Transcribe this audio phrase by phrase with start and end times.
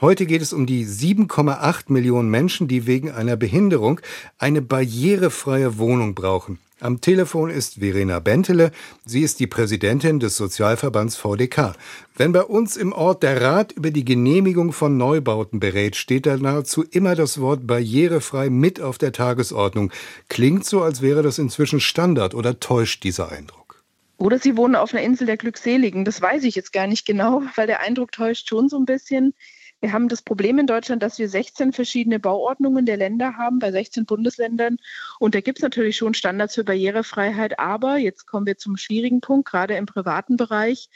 [0.00, 4.00] Heute geht es um die 7,8 Millionen Menschen, die wegen einer Behinderung
[4.38, 6.58] eine barrierefreie Wohnung brauchen.
[6.80, 8.70] Am Telefon ist Verena Bentele.
[9.04, 11.74] Sie ist die Präsidentin des Sozialverbands VDK.
[12.16, 16.38] Wenn bei uns im Ort der Rat über die Genehmigung von Neubauten berät, steht da
[16.38, 19.92] nahezu immer das Wort barrierefrei mit auf der Tagesordnung.
[20.30, 23.84] Klingt so, als wäre das inzwischen Standard oder täuscht dieser Eindruck?
[24.16, 26.06] Oder Sie wohnen auf einer Insel der Glückseligen.
[26.06, 29.34] Das weiß ich jetzt gar nicht genau, weil der Eindruck täuscht schon so ein bisschen.
[29.80, 33.72] Wir haben das Problem in Deutschland, dass wir 16 verschiedene Bauordnungen der Länder haben, bei
[33.72, 34.76] 16 Bundesländern.
[35.18, 37.58] Und da gibt es natürlich schon Standards für Barrierefreiheit.
[37.58, 40.90] Aber jetzt kommen wir zum schwierigen Punkt, gerade im privaten Bereich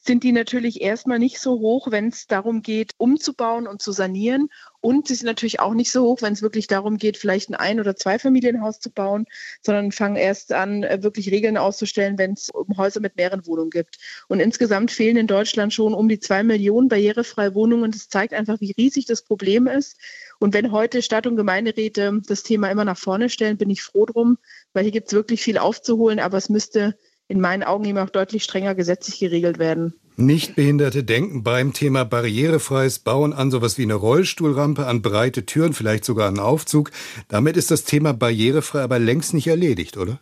[0.00, 4.48] sind die natürlich erstmal nicht so hoch, wenn es darum geht, umzubauen und zu sanieren.
[4.80, 7.56] Und sie sind natürlich auch nicht so hoch, wenn es wirklich darum geht, vielleicht ein
[7.56, 9.26] Ein- oder Zweifamilienhaus zu bauen,
[9.60, 13.70] sondern fangen erst an, äh, wirklich Regeln auszustellen, wenn es um Häuser mit mehreren Wohnungen
[13.70, 13.98] gibt.
[14.28, 17.90] Und insgesamt fehlen in Deutschland schon um die zwei Millionen barrierefreie Wohnungen.
[17.90, 19.98] Das zeigt einfach, wie riesig das Problem ist.
[20.38, 24.06] Und wenn heute Stadt- und Gemeinderäte das Thema immer nach vorne stellen, bin ich froh
[24.06, 24.38] drum,
[24.72, 26.96] weil hier gibt es wirklich viel aufzuholen, aber es müsste
[27.28, 29.94] in meinen Augen eben auch deutlich strenger gesetzlich geregelt werden.
[30.16, 36.04] Nichtbehinderte denken beim Thema barrierefreies Bauen an sowas wie eine Rollstuhlrampe, an breite Türen, vielleicht
[36.04, 36.90] sogar einen Aufzug.
[37.28, 40.20] Damit ist das Thema barrierefrei aber längst nicht erledigt, oder?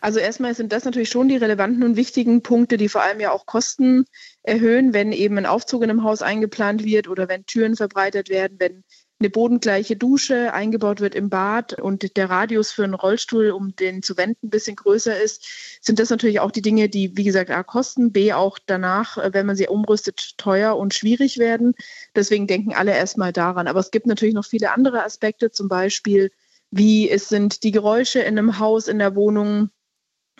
[0.00, 3.30] Also erstmal sind das natürlich schon die relevanten und wichtigen Punkte, die vor allem ja
[3.30, 4.04] auch Kosten
[4.42, 8.56] erhöhen, wenn eben ein Aufzug in einem Haus eingeplant wird oder wenn Türen verbreitert werden,
[8.58, 8.84] wenn
[9.20, 14.02] eine bodengleiche Dusche eingebaut wird im Bad und der Radius für einen Rollstuhl, um den
[14.02, 15.46] zu wenden, ein bisschen größer ist,
[15.80, 19.32] sind das natürlich auch die Dinge, die, wie gesagt, A, kosten, B, auch danach, äh,
[19.32, 21.74] wenn man sie umrüstet, teuer und schwierig werden.
[22.14, 23.68] Deswegen denken alle erstmal daran.
[23.68, 26.32] Aber es gibt natürlich noch viele andere Aspekte, zum Beispiel,
[26.70, 29.70] wie es sind die Geräusche in einem Haus, in der Wohnung,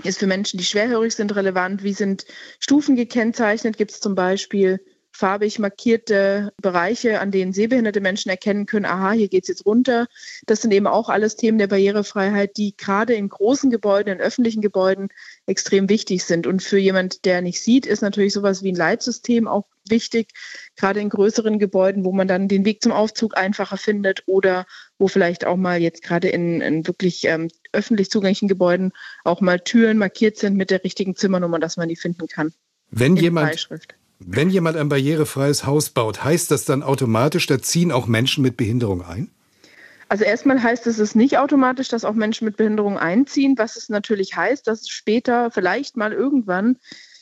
[0.02, 1.84] ist für Menschen, die schwerhörig sind, relevant.
[1.84, 2.26] Wie sind
[2.58, 3.76] Stufen gekennzeichnet?
[3.76, 4.80] Gibt es zum Beispiel
[5.14, 10.08] farbig markierte Bereiche, an denen sehbehinderte Menschen erkennen können, aha, hier geht es jetzt runter.
[10.46, 14.60] Das sind eben auch alles Themen der Barrierefreiheit, die gerade in großen Gebäuden, in öffentlichen
[14.60, 15.08] Gebäuden
[15.46, 16.48] extrem wichtig sind.
[16.48, 20.30] Und für jemand, der nicht sieht, ist natürlich sowas wie ein Leitsystem auch wichtig,
[20.76, 24.66] gerade in größeren Gebäuden, wo man dann den Weg zum Aufzug einfacher findet oder
[24.98, 28.92] wo vielleicht auch mal jetzt gerade in, in wirklich ähm, öffentlich zugänglichen Gebäuden
[29.22, 32.52] auch mal Türen markiert sind mit der richtigen Zimmernummer, dass man die finden kann.
[32.90, 33.68] Wenn jemand,
[34.18, 38.56] wenn jemand ein barrierefreies Haus baut, heißt das dann automatisch, da ziehen auch Menschen mit
[38.56, 39.30] Behinderung ein?
[40.08, 43.88] Also erstmal heißt es es nicht automatisch, dass auch Menschen mit Behinderung einziehen, was es
[43.88, 46.76] natürlich heißt, dass später vielleicht mal irgendwann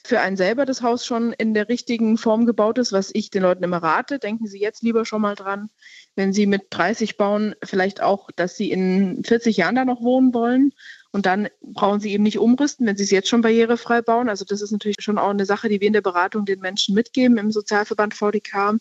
[0.05, 3.43] für einen selber das Haus schon in der richtigen Form gebaut ist, was ich den
[3.43, 4.19] Leuten immer rate.
[4.19, 5.71] Denken Sie jetzt lieber schon mal dran,
[6.17, 10.35] wenn Sie mit 30 bauen, vielleicht auch, dass Sie in 40 Jahren da noch wohnen
[10.35, 10.73] wollen
[11.13, 14.31] und dann brauchen sie eben nicht umrüsten, wenn sie es jetzt schon barrierefrei bauen.
[14.31, 16.95] Also das ist natürlich schon auch eine Sache, die wir in der Beratung den Menschen
[16.95, 18.79] mitgeben im Sozialverband VDK.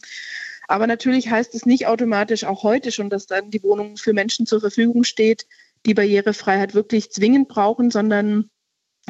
[0.68, 4.46] Aber natürlich heißt es nicht automatisch auch heute schon, dass dann die Wohnung für Menschen
[4.46, 5.46] zur Verfügung steht,
[5.86, 8.50] die Barrierefreiheit wirklich zwingend brauchen, sondern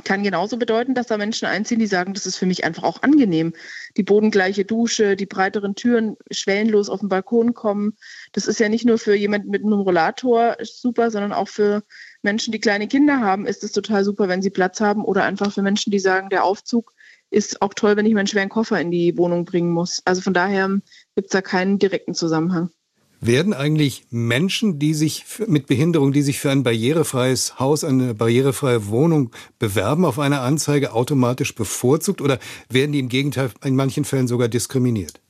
[0.03, 3.03] kann genauso bedeuten, dass da Menschen einziehen, die sagen, das ist für mich einfach auch
[3.03, 3.53] angenehm.
[3.97, 7.97] Die bodengleiche Dusche, die breiteren Türen, schwellenlos auf den Balkon kommen.
[8.31, 11.83] Das ist ja nicht nur für jemanden mit einem Rollator super, sondern auch für
[12.23, 15.03] Menschen, die kleine Kinder haben, ist es total super, wenn sie Platz haben.
[15.03, 16.93] Oder einfach für Menschen, die sagen, der Aufzug
[17.29, 20.01] ist auch toll, wenn ich meinen schweren Koffer in die Wohnung bringen muss.
[20.05, 20.67] Also von daher
[21.15, 22.69] gibt es da keinen direkten Zusammenhang.
[23.23, 28.87] Werden eigentlich Menschen, die sich mit Behinderung, die sich für ein barrierefreies Haus, eine barrierefreie
[28.87, 32.39] Wohnung bewerben auf eine Anzeige, automatisch bevorzugt oder
[32.69, 35.21] werden die im Gegenteil in manchen Fällen sogar diskriminiert?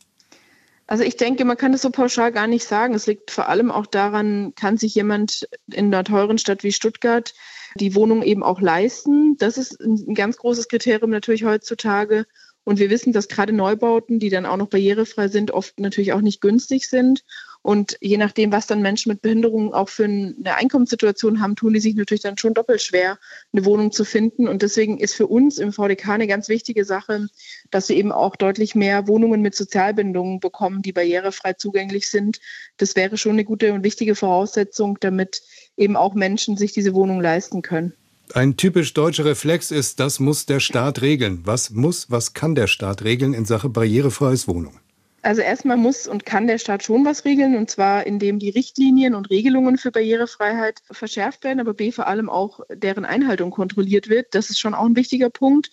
[0.91, 2.93] Also ich denke, man kann das so pauschal gar nicht sagen.
[2.95, 7.33] Es liegt vor allem auch daran, kann sich jemand in einer teuren Stadt wie Stuttgart
[7.75, 9.37] die Wohnung eben auch leisten.
[9.37, 12.25] Das ist ein ganz großes Kriterium natürlich heutzutage.
[12.63, 16.21] Und wir wissen, dass gerade Neubauten, die dann auch noch barrierefrei sind, oft natürlich auch
[16.21, 17.23] nicht günstig sind.
[17.63, 21.79] Und je nachdem, was dann Menschen mit Behinderungen auch für eine Einkommenssituation haben, tun die
[21.79, 23.19] sich natürlich dann schon doppelt schwer,
[23.53, 24.47] eine Wohnung zu finden.
[24.47, 27.27] Und deswegen ist für uns im VDK eine ganz wichtige Sache,
[27.69, 32.39] dass wir eben auch deutlich mehr Wohnungen mit Sozialbindungen bekommen, die barrierefrei zugänglich sind.
[32.77, 35.41] Das wäre schon eine gute und wichtige Voraussetzung, damit
[35.77, 37.93] eben auch Menschen sich diese Wohnung leisten können.
[38.33, 41.41] Ein typisch deutscher Reflex ist, das muss der Staat regeln.
[41.43, 44.79] Was muss, was kann der Staat regeln in Sache barrierefreies Wohnungen?
[45.23, 49.13] Also erstmal muss und kann der Staat schon was regeln, und zwar indem die Richtlinien
[49.13, 54.33] und Regelungen für Barrierefreiheit verschärft werden, aber b vor allem auch deren Einhaltung kontrolliert wird.
[54.33, 55.69] Das ist schon auch ein wichtiger Punkt.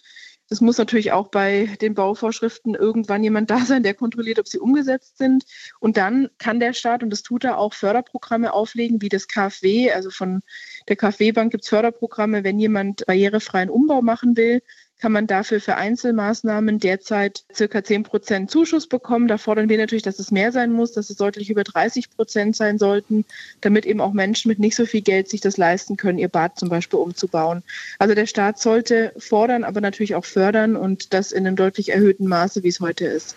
[0.51, 4.59] Es muss natürlich auch bei den Bauvorschriften irgendwann jemand da sein, der kontrolliert, ob sie
[4.59, 5.45] umgesetzt sind.
[5.79, 9.93] Und dann kann der Staat, und das tut er auch, Förderprogramme auflegen, wie das KfW.
[9.93, 10.41] Also von
[10.89, 14.63] der KfW-Bank gibt es Förderprogramme, wenn jemand barrierefreien Umbau machen will,
[14.99, 19.29] kann man dafür für Einzelmaßnahmen derzeit circa 10 Prozent Zuschuss bekommen.
[19.29, 22.57] Da fordern wir natürlich, dass es mehr sein muss, dass es deutlich über 30 Prozent
[22.57, 23.25] sein sollten,
[23.61, 26.59] damit eben auch Menschen mit nicht so viel Geld sich das leisten können, ihr Bad
[26.59, 27.63] zum Beispiel umzubauen.
[27.99, 32.27] Also der Staat sollte fordern, aber natürlich auch fördern und das in einem deutlich erhöhten
[32.27, 33.37] Maße, wie es heute ist.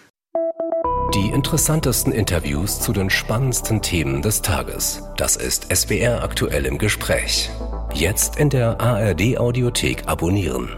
[1.13, 5.03] Die interessantesten Interviews zu den spannendsten Themen des Tages.
[5.17, 7.49] Das ist SWR aktuell im Gespräch.
[7.93, 10.69] Jetzt in der ARD Audiothek abonnieren.